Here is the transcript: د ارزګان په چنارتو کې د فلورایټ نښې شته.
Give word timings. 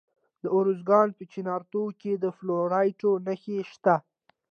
د 0.41 0.43
ارزګان 0.57 1.07
په 1.17 1.23
چنارتو 1.31 1.83
کې 2.01 2.13
د 2.23 2.25
فلورایټ 2.37 3.01
نښې 3.25 3.57
شته. 3.71 3.95